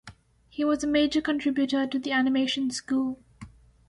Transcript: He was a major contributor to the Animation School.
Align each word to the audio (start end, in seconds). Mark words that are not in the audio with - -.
He 0.49 0.65
was 0.65 0.83
a 0.83 0.87
major 0.87 1.21
contributor 1.21 1.85
to 1.85 1.99
the 1.99 2.11
Animation 2.11 2.71
School. 2.71 3.19